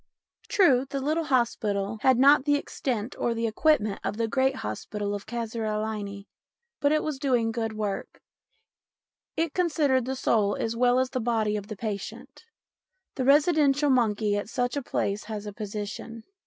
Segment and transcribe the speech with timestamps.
[0.47, 4.27] True, the little hospital had not MINIATURES 219 the extent or the equipment of the
[4.27, 6.25] great hospital of Kasr el Aini,
[6.79, 8.19] but it was doing good work;
[9.37, 12.45] it considered the soul as well as the body of the patient;
[13.13, 16.23] the residential monkey at such a place has a position.